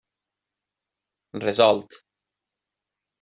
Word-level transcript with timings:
Resolt! 1.43 2.01